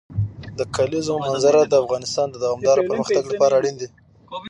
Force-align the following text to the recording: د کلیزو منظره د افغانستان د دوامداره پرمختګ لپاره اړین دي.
د 0.57 0.59
کلیزو 0.75 1.13
منظره 1.25 1.61
د 1.67 1.73
افغانستان 1.83 2.27
د 2.29 2.35
دوامداره 2.43 2.81
پرمختګ 2.89 3.23
لپاره 3.31 3.53
اړین 3.59 3.75
دي. 3.79 3.87